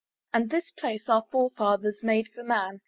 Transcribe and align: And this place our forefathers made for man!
And 0.33 0.49
this 0.49 0.71
place 0.71 1.07
our 1.09 1.27
forefathers 1.31 2.01
made 2.01 2.27
for 2.29 2.41
man! 2.43 2.79